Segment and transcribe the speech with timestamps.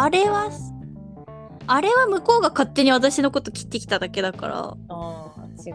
[0.00, 0.50] あれは
[1.66, 4.58] あれは向こうが勝手に私のこと切ってきただけだから。
[4.58, 5.34] ああ
[5.66, 5.74] 違う。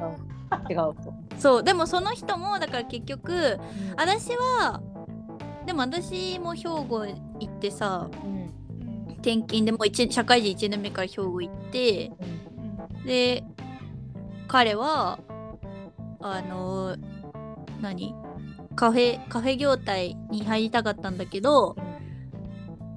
[0.69, 3.57] 違うと、そうでもその人もだから結局
[3.97, 4.81] 私は
[5.65, 7.15] でも私も兵庫行
[7.45, 8.43] ってさうん。
[9.15, 12.11] 転勤でもう一社会人1年目から兵庫行って
[13.05, 13.43] で
[14.47, 15.19] 彼は
[16.21, 16.95] あの
[17.81, 18.15] 何？
[18.75, 21.75] カフェカフェ業態に入りたかったんだけど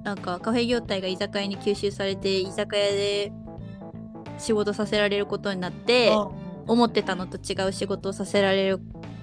[0.03, 3.31] なんかカフェ業態が居酒屋に吸収されて居酒屋で
[4.37, 6.11] 仕事させられることになって
[6.67, 8.77] 思ってたのと違う仕事をさせられ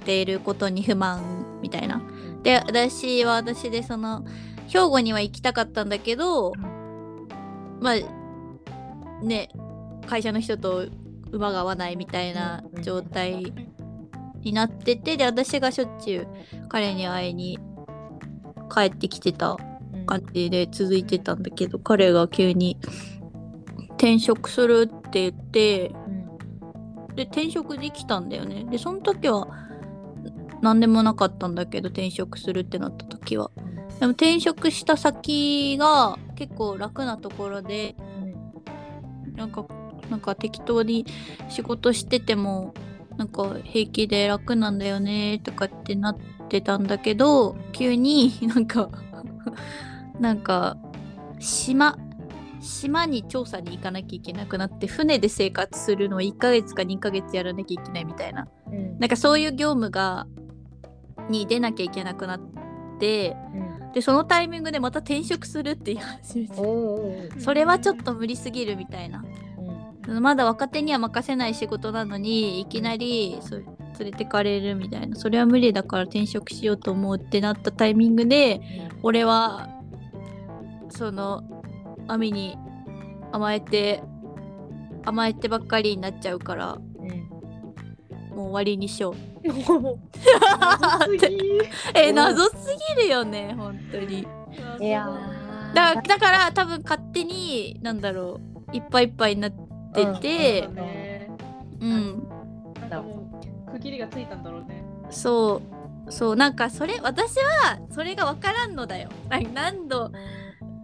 [0.05, 2.03] ていることに不満みたいな。
[2.43, 4.25] で私は私でその
[4.69, 6.53] 兵庫には行きたかったんだけど、
[7.81, 9.49] まあね
[10.07, 10.87] 会社の人と
[11.33, 13.53] 馬が合わないみたいな状態
[14.41, 16.29] になっててで私がしょっちゅう
[16.69, 17.59] 彼に会いに
[18.73, 19.57] 帰ってきてた
[20.05, 22.79] 感じで続いてたんだけど彼が急に
[23.91, 25.93] 転職するって言って
[27.15, 28.65] で転職できたんだよね。
[28.71, 29.47] でその時は
[30.63, 33.51] 何でもなかったんだけど転職するってなった時は。
[34.01, 37.95] でも転職した先が結構楽なところで
[39.37, 39.65] なんか
[40.11, 41.07] なんか適当に
[41.49, 42.75] 仕事してても
[43.17, 46.17] なんか平気で楽なんだよねとかってなっ
[46.49, 48.91] てたんだけど急になんか
[50.19, 50.77] なんか
[51.39, 51.97] 島
[52.61, 58.49] 島に調査に行かなきゃいけなくなって船で生活するのを1ヶ月か2ヶ月やらなきゃいけないみたいな。
[58.99, 60.27] なんかそういう業務が
[61.29, 62.41] に出なきゃいけなくなっ
[62.99, 63.37] て
[63.95, 69.25] でそのタイミングでまた転職するって言い始めてそれはちょっと無理すぎるみたいな。
[70.21, 73.65] まだ若手には任せない仕事なのにいきなりそう
[73.99, 75.17] 連れてかれるみたいな。
[75.17, 78.61] それは無理だから転職しようと思うってなったタイミングで
[79.03, 79.69] 俺は
[80.95, 81.43] その
[82.07, 82.57] 亜美に
[83.33, 84.03] 甘えて
[85.05, 86.77] 甘えてばっかりになっちゃうから
[88.31, 89.15] もう終わりにしよう。
[91.95, 92.55] え謎す
[92.97, 94.27] ぎるよね本当に。
[94.81, 95.09] いや
[95.75, 98.41] だだから多分勝手になんだろ
[98.73, 99.53] ういっぱいいっぱいになっ
[99.93, 100.69] てて、
[101.81, 102.27] うん。
[102.81, 103.29] なんかも
[103.69, 104.85] う区切りがついたんだろうね。
[105.11, 106.13] そう。
[106.13, 109.09] そうなんかそれ私はそれが分からんのだよ。
[109.29, 110.11] なんか何度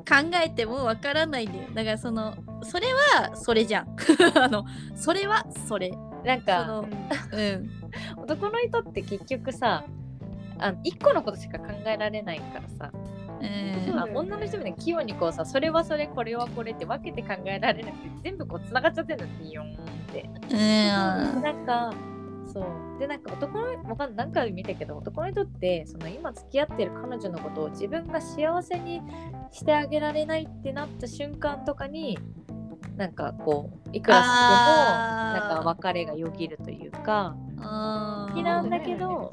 [0.00, 1.68] 考えても分からないんだよ。
[1.74, 2.86] だからそのそれ
[3.18, 3.96] はそれじゃん。
[4.38, 5.90] あのそれはそれ。
[5.90, 7.70] そなんかのうん。
[8.22, 9.84] 男の人って結局さ
[10.58, 12.92] あの一個のことしか考えられないからさ、
[13.40, 13.98] うん。
[13.98, 19.76] あ女の人みたいに器用にこうさそれはそれこれはこれって分けて考えられなくて全部こうつながっちゃってるのビヨーンっ
[20.12, 20.30] て。
[20.50, 21.42] うん。
[21.42, 21.92] なんか
[22.52, 22.98] そう。
[22.98, 29.00] でなんか男のわかんない何回見たけど男の人ってその今付き合ってる彼女のことを自分が幸せに
[29.50, 32.18] してあげられないってなった瞬間とかに
[32.96, 37.36] なんかこういくらしてもなんか別れがよぎるというか。
[37.62, 39.32] あ好きなんだけど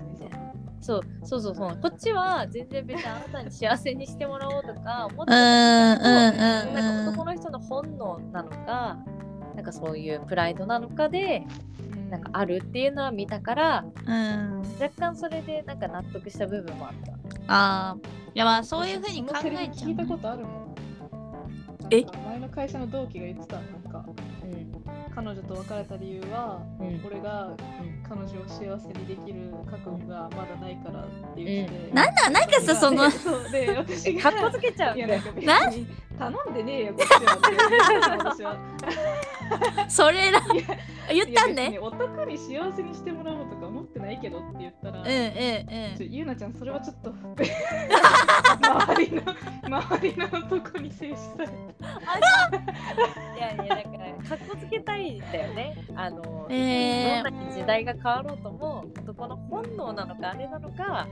[0.79, 1.77] そうそうそうそう。
[1.81, 8.97] こっちは全然別にあなたに幸せにしてもらおうとか思ってうんうんたけどうんうんなんか男の人の本能なのか
[9.57, 11.43] なんかそういうプライドなのかで
[12.11, 14.61] なんかあるっていうのは見たからうん。
[14.79, 17.17] 若干それでなんか納得した部分もあった。
[17.47, 18.07] あー。
[18.07, 20.75] いやまあそういうふうに考えちゃ聞いたこうとあるもん。
[21.89, 22.05] え？
[22.27, 23.55] 前の会社の同期が言ってた。
[23.55, 24.05] なんか
[24.43, 24.73] うん。
[25.15, 27.01] 彼女と別れた理由は、うん。
[27.03, 27.57] 俺が
[28.07, 31.95] 彼女を幸せにできる覚悟がまだないからって言ってて、うん。
[31.95, 33.09] なんだなんかさその。
[33.09, 35.87] そうで私がかっこつけちゃうんいやなんか別なに
[36.17, 38.57] 頼んでねえよこっちは 私は
[39.87, 45.13] それら言ったんいや別にね男に幸せにしてもらおうとか思ってないけどって言ったら、うんうんう
[45.93, 45.97] ん。
[45.97, 47.13] ちょゆうなちゃんそれはちょっと
[48.61, 49.21] 周りの
[49.63, 51.53] 周りの男に制止された。
[53.37, 55.75] いやいやだからかっこつけたいんだよね。
[55.95, 57.21] あの、え。
[57.21, 61.07] ーどんなに時代が変わろうとも男の本能なのかあれなのかや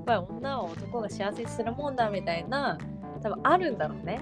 [0.00, 2.78] っぱり女は男が幸せにするもんだみたいな
[3.22, 4.20] 多分あるんだろうね。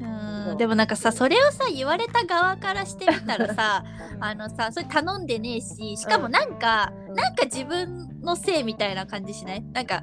[0.00, 0.56] うん。
[0.58, 3.84] でもなんかさそれをさ言われた側からしてみたらさ
[4.20, 7.14] あのさそれ頼んでねえししかもなんか、うん。
[7.14, 9.62] なんか自分のせいみたいな感じしない？
[9.72, 10.02] なんか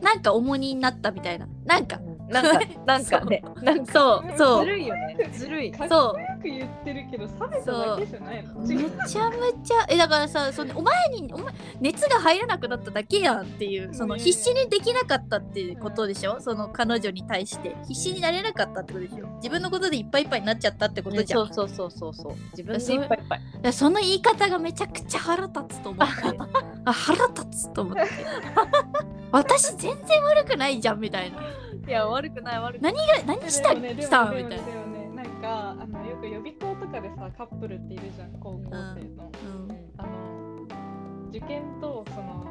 [0.00, 1.46] なんか重荷になったみたいな？
[1.64, 2.00] なんか
[2.32, 3.42] なんか なんかね。
[3.62, 4.64] なんかそうそう。
[4.64, 5.30] ずるいよね。
[5.32, 5.72] ずるい。
[5.74, 8.60] そうこよく言ってるけど冷めただけじゃないの？
[8.60, 8.66] め
[9.08, 16.40] ちゃめちゃえだからさそのお前にお前熱が入らなくなっただけやんっていうそのね必死にできなかったっていうことでしょ？
[16.40, 17.76] その彼女に対して。
[17.88, 19.26] 必死になれなかったってことでしょ？
[19.36, 22.34] 自分のことでいっぱいいっぱいになっちゃったってことじゃん、そうそうそうそうそう。
[22.56, 23.36] 自分でいっぱいいっぱ
[23.68, 23.72] い。
[23.72, 26.14] その言い方がめちゃくちゃ腹立つと思って。
[26.84, 28.02] あ腹立つと思って。
[29.32, 31.38] 私全然悪くないじゃんみたいな。
[31.38, 34.56] いや悪くない悪く何が何したでもねでしたみたいな。
[35.14, 38.76] なんかあのよく予備校とかでさカップルっているじゃん高校生
[39.16, 40.32] の、うんあの
[41.28, 42.44] 受験とその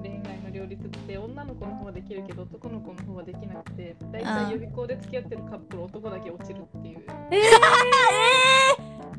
[0.00, 7.04] 恋愛の両立って女の子の方はできるけど男の子の方はできなくて大体予備校で付き合ってるカップル男だけ落ちるっていう。
[7.32, 7.42] え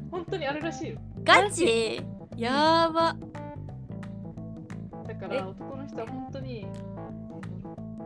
[0.09, 0.97] 本当にあるらしいよ。
[1.23, 2.01] ガチ？
[2.37, 3.17] やば。
[5.07, 6.94] だから男の人は本当にー、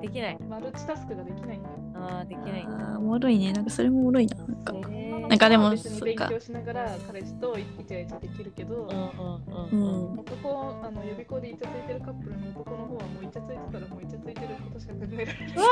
[0.02, 0.38] できない。
[0.50, 1.70] マルチタスクができないんだ。
[1.70, 2.66] よあーできない。
[2.68, 3.52] あーおもろいね。
[3.54, 4.36] なんかそれもおもろいな。
[4.38, 4.74] なんか。
[4.76, 5.28] えー。
[5.28, 6.34] なんかでも別に勉そっか。
[6.34, 10.16] 強しながら彼氏とイチャイチャできるけど、うんうんううん。
[10.16, 15.58] ん男あの予備校でイチャついてるカップルの男の方はもうイチャついてたらもうイチャついてることしか考えられない。
[15.58, 15.64] わ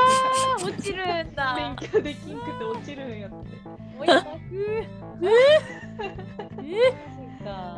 [0.60, 1.54] あ落ちるんだ。
[1.80, 3.36] 勉強できんくて落ちるんやって。
[3.36, 3.42] も
[4.02, 4.14] う今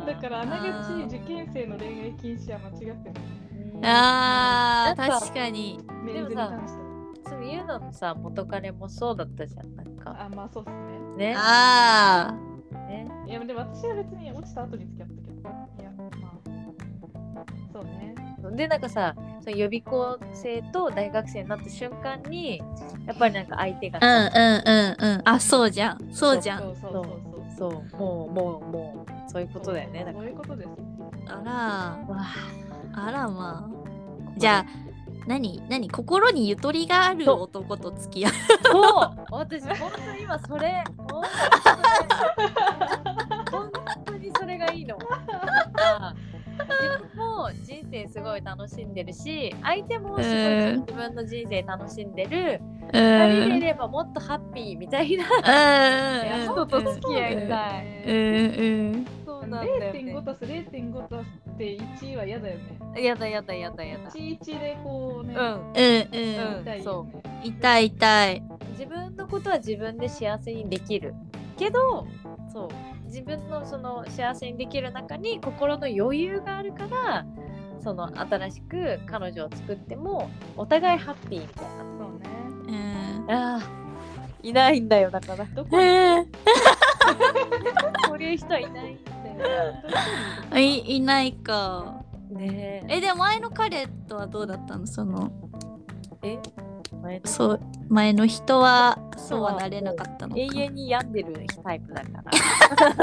[0.05, 2.95] だからあながち受験生の恋愛禁止は間違ってない
[3.83, 5.79] あー確かに。
[6.03, 6.81] メンズに関しては。
[7.29, 10.15] そういうののさ元彼もそうだったじゃんなんか。
[10.19, 11.33] あまあそうっすね。
[11.37, 12.33] あ
[12.87, 13.11] ねね。
[13.27, 15.31] いやでも私は別に落ちた後に付き合ったけど
[15.79, 16.05] いやま
[17.41, 17.45] あ。
[17.73, 18.15] そうね。
[18.55, 22.61] でなんかさその予備校生と大学生になった瞬間に
[23.05, 24.39] やっぱりなんか相手がーうんさ
[24.99, 25.21] うんうんうん。
[25.25, 26.13] あそうじゃん。
[26.13, 26.59] そうじゃん。
[26.59, 27.03] そうそうそう
[27.57, 27.97] そうそう。
[27.97, 30.69] もうもうもうそういうことだよねそういうことです
[31.27, 32.35] あららわあ
[32.93, 33.81] らまあ。
[34.37, 34.91] じゃあ
[35.27, 38.31] 何何心にゆとりがある男と付き合う。
[38.63, 39.25] そう。
[39.31, 40.83] 私本当に今それ
[43.51, 43.71] 本
[44.05, 44.97] 当にそれがいいの。
[46.61, 46.67] 自
[47.15, 50.79] 分も人生すごい楽しんでるし相手もすごいうん。
[50.81, 52.61] 自分の人生楽しんでる。
[52.93, 55.23] う二人でいんればもっとハッピーみたいな。
[55.23, 59.11] うん人と付き合いたい
[59.51, 63.03] なんだよ0.5ね足す0.5足して1は嫌だよね。
[63.03, 64.09] やだやだやだやだ。
[64.09, 65.43] 11でこうね、うん。
[65.43, 68.43] うんうんうん痛いよね痛い痛い。
[68.71, 71.13] 自分のことは自分で幸せにできる。
[71.57, 72.07] けど
[72.51, 72.69] そう。
[73.05, 77.25] 自分のその幸せにできる中に心の余裕があるから
[77.83, 82.29] その新しく彼女を作ってもお互いハッピーみたいそうね。
[82.67, 83.25] うん。
[83.27, 83.81] なあー
[84.43, 85.43] いないんだよだから。
[85.45, 85.83] どこに？
[85.83, 85.87] へ
[86.19, 86.25] え
[88.07, 88.97] そういう人はいない
[90.59, 92.03] いいないか。
[92.31, 92.83] ね。
[92.87, 94.87] ええでも前の彼とはどうだったの？
[94.87, 95.31] その
[96.23, 96.39] え？
[97.01, 97.27] 前の？
[97.27, 97.59] そう
[97.89, 99.41] 前の人はそう。
[99.43, 100.41] はなれなかったのか。
[100.41, 102.09] 永遠に病んでるタイプだか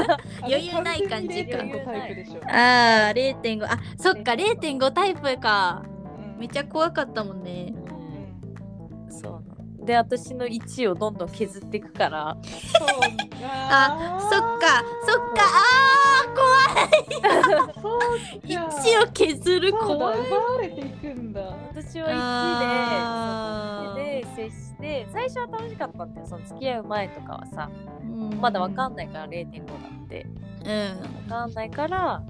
[0.07, 0.17] ら。
[0.45, 1.57] 余裕ない感じか。
[1.57, 2.41] 完全に0.5タイプでしょ。
[2.47, 5.83] ああ0.5あそっか0.5タイプか。
[6.33, 6.39] うん。
[6.39, 7.73] めっちゃ怖かったもんね。
[9.07, 9.11] うん。
[9.11, 9.43] そう
[9.85, 12.37] で私の1位をどんどん削っていくから。
[12.43, 12.87] そう
[13.71, 15.43] あそっかそっか。
[15.45, 16.35] あー
[17.43, 18.55] そう怖い。
[18.55, 21.41] か1を削る怖い奪われていくんだ。
[21.41, 23.99] 私はあー。
[23.99, 26.27] 1位でそう1位で接して最初は楽しかったんだよ。
[26.27, 27.69] その付き合う前とかはさ。
[28.01, 28.41] うん。
[28.41, 29.73] まだわかんないから0.5だ
[30.05, 30.27] って。
[30.65, 31.31] うん。
[31.31, 32.21] わかんないから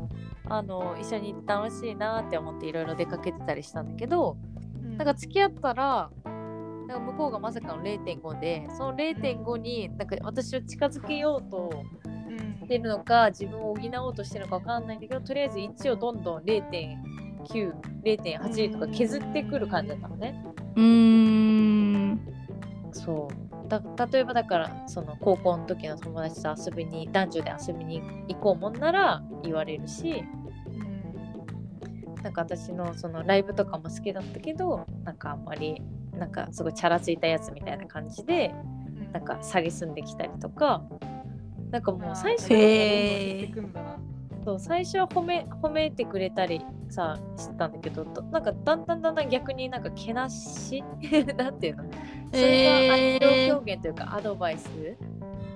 [0.52, 4.36] あの一緒に楽しいなって思っていろいろ出かけてたりしたんだけど
[4.98, 6.10] なんか付き合ったら
[6.90, 12.40] なんか向こうがまさかの0.5でその0.5になんか私を近づけようとうん。
[12.60, 20.34] してるのか自分を補おうとしてるのかわかんないんだけどとりあえず1をどんどん0.90.8とか削ってくる感じだったのね。
[20.76, 22.20] うーん。
[22.92, 23.36] そう。
[23.68, 30.24] だ例えばだからその高校の時の友達と遊びに男女で遊びに行こうもんなら言われるし。
[32.24, 35.82] なんか私のそのライブとかも好きだったけどなんかあんまり
[36.20, 38.54] なんかすごいチャラついたやつみたいな感じで
[39.02, 39.12] うん。
[39.12, 40.84] なんか蔑んできたりとか
[41.72, 42.48] なんかもう最初
[44.44, 50.84] そう最初は褒め褒めてくれたりさしてたんだけどどなんかだんだんだんだん逆になんかけなし
[51.38, 51.84] なんていうの？
[52.32, 54.70] それが愛情表現というかアドバイス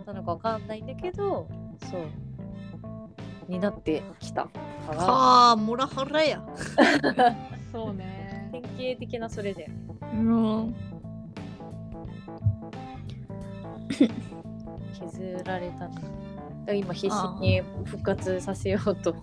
[0.05, 1.47] なのかわかんないんだけど
[1.89, 2.01] そう
[3.47, 4.49] になってきたか
[4.89, 4.97] ら。
[4.97, 6.43] はあモラハラや。
[7.71, 8.49] そうね。
[8.51, 9.82] 典型的なそれでう
[10.15, 10.75] ん。
[14.93, 15.89] 削られた
[16.73, 19.15] 今必死に復活させようと。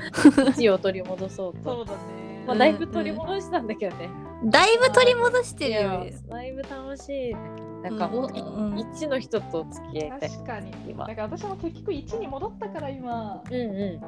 [0.58, 1.62] 位を取り戻そうと。
[1.62, 2.44] そうだね。
[2.46, 4.10] まあ、だいぶ取り戻したんだけどね。
[4.44, 6.06] だいぶ取り戻してるよ。
[6.28, 7.34] だいぶ楽しい。
[7.82, 8.78] なんかもう、うんうん。
[8.78, 10.30] 一の人と付き合いたい。
[10.30, 10.72] 確かに。
[10.88, 11.06] 今。
[11.06, 13.42] だから私も結局1に戻ったから今。
[13.50, 14.00] うんう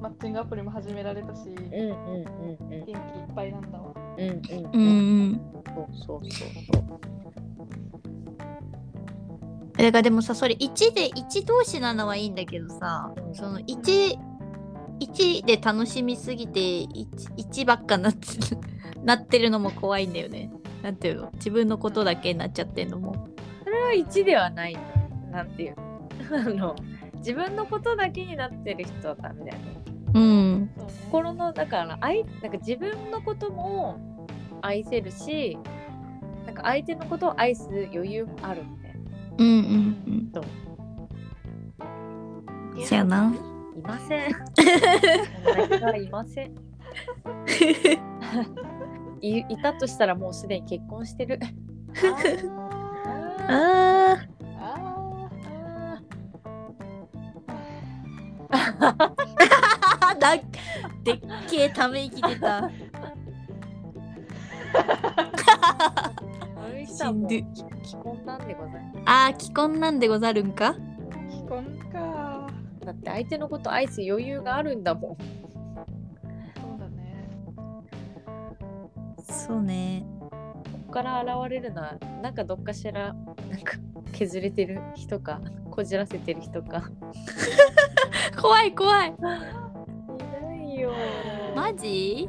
[0.00, 1.48] マッチングアプリも始められたし。
[1.48, 1.58] ん。
[1.58, 2.84] うんうんうん。
[2.84, 2.98] 元気いっ
[3.34, 3.87] ぱいなんだわ
[4.18, 4.28] うん。
[4.28, 5.32] うんううん。
[5.32, 6.48] んそうそうそう。
[9.76, 14.18] だからでもさそれ1で1同士なのはいいんだけどさうんその1
[15.00, 17.06] 1で楽しみすぎて 1,
[17.36, 18.26] 1ばっかなって
[19.04, 20.50] なってるのも怖いんだよね
[20.82, 21.30] なんていうの？
[21.34, 23.14] 自分のことだけになっちゃってんのも
[23.62, 24.76] それは1ではない
[25.30, 25.84] なんていうの
[26.36, 26.76] あの
[27.18, 29.80] 自分のことだけになってる人はダメだよね
[30.14, 30.70] うん
[31.04, 33.96] 心のだから愛なんか自分のことも
[34.62, 35.58] 愛せるし
[36.46, 38.98] なんか相手のことを愛す余裕もあるみたいな。
[39.38, 39.50] うんう
[40.10, 40.44] んそう。
[42.76, 43.34] うんそやな。
[43.76, 44.30] いません。
[46.02, 46.54] いません。
[49.20, 51.40] いいたとしたらもうすでに結婚してる。
[53.48, 54.38] あ あー。
[58.50, 58.96] あ
[60.00, 60.36] あ だ
[61.04, 62.70] でっけえため息出た
[64.74, 65.32] あ
[66.68, 68.98] の人はもう既婚なんでございます。
[69.06, 70.76] あー既婚なんでござるんか？
[70.76, 72.46] ー既婚か。
[72.84, 75.16] だって相手のこと愛す余裕があるんだもん。
[75.16, 77.28] そうだね。
[79.22, 80.04] そうね。
[80.20, 80.30] こ
[80.86, 82.92] こから現れるのはなんかどっかしら
[83.50, 83.76] なんか
[84.12, 86.90] 削れてる人かこじらせてる人か。
[88.40, 89.08] 怖い怖い。
[89.18, 90.92] いないよ。
[91.54, 92.28] マジ？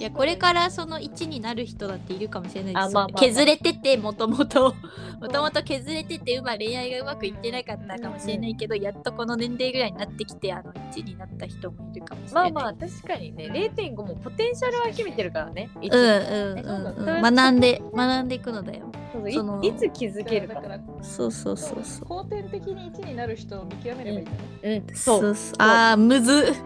[0.00, 2.84] いやこれかららその1になる人だっているかもしれないです。
[2.84, 3.20] あまあまあまあ。
[3.20, 4.74] 削れててもともと
[5.20, 12.52] もともと削れててうま恋愛がうまくいってなかったかもしれないけど、やっとこの年齢ぐらいになってきてあの1になった人もいるかもしれない。
[12.52, 13.50] まあまあ確かにね。
[13.76, 15.68] 0.5もポテンシャルは秘めてるからね。
[15.76, 18.90] うんうんうん、うん、学んで学んでいくのだよ。
[19.12, 20.62] そのいいつ気づけるか。
[21.02, 22.08] そうそうそうそう。
[22.08, 26.62] 後天的に1になる人を見極めればいいんだねうんそそううそうあーむずす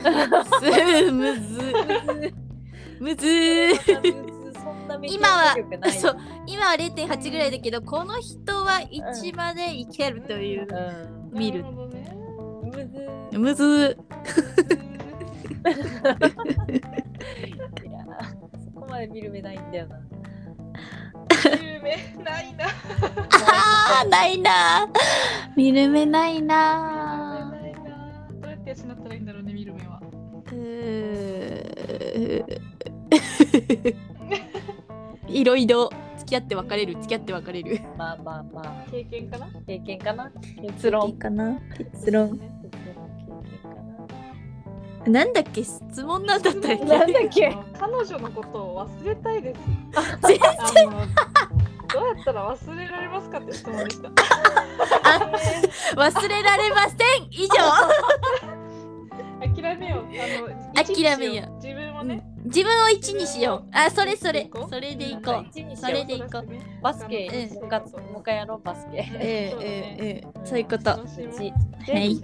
[1.11, 1.57] むず
[2.07, 2.44] むず
[4.54, 5.54] そんな今は
[5.92, 10.68] そう今は0.8ぐらいだけどこの人は1までいけるというう
[11.32, 11.64] 見る。
[11.64, 13.08] むず
[13.38, 13.96] むず
[17.84, 18.06] いや
[18.75, 19.99] そこまで見る目ないんだよな。
[21.44, 22.66] 有名ないな。
[22.66, 24.88] あーないな
[25.56, 27.02] 見る目ないな
[35.28, 37.80] いろいろ付き合って別れる付き合って別れる。
[37.96, 38.90] まあまあまあ。
[38.90, 39.49] 経験かな？
[39.66, 40.30] 経験かな？
[40.62, 41.61] 結論かな？
[41.76, 42.40] 結論。
[45.06, 45.62] なんだっけ？
[45.62, 46.84] 質問なんだったっけ？
[46.84, 47.54] なんだっけ？
[47.78, 49.61] 彼女のことを忘れたいです。
[50.26, 51.06] 全あの
[51.92, 54.08] どうやったら忘れられますかって質問でした。
[55.94, 56.99] 忘れられません。
[57.30, 57.54] 以上。
[59.54, 60.00] 諦めよう。
[60.00, 60.04] あ
[60.40, 61.54] の諦めよう。
[61.56, 63.68] 自分をね、自分を1にしよう。
[63.73, 64.49] あそれそれ。
[64.68, 65.46] それでいこなう。
[65.76, 66.46] それでいこう。
[66.82, 67.26] バスケ。
[67.26, 67.70] うん。
[68.12, 68.99] もう一回やろうバスケ。
[68.99, 69.66] えええ
[70.00, 70.90] えええそういうこと。
[70.90, 70.99] は
[71.99, 72.12] い。
[72.12, 72.23] 一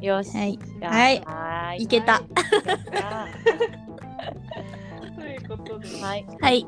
[0.00, 0.36] よし。
[0.36, 1.22] はい。
[1.24, 1.78] はい。
[1.78, 1.82] い。
[1.84, 2.14] いけた。
[2.14, 3.28] は
[5.16, 6.26] ということで、はい。
[6.40, 6.66] はい